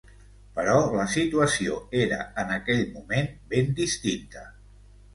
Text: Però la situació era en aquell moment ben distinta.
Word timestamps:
Però 0.53 0.77
la 0.99 1.05
situació 1.17 1.77
era 2.01 2.19
en 2.45 2.57
aquell 2.57 2.83
moment 2.99 3.33
ben 3.55 3.73
distinta. 3.85 4.49